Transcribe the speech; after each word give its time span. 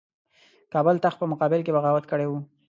کابل 0.73 0.95
تخت 1.03 1.17
په 1.19 1.27
مقابل 1.31 1.59
کې 1.63 1.75
بغاوت 1.75 2.05
کړی 2.11 2.27
وو. 2.27 2.39